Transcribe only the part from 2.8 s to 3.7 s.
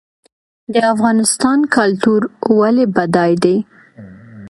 بډای دی؟